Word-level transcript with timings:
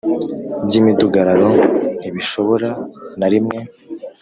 By’imidugararo 0.67 1.49
ntibishobora 1.99 2.69
na 3.19 3.27
rimwe 3.33 3.59